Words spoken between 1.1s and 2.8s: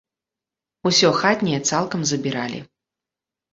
хатняе цалкам забіралі.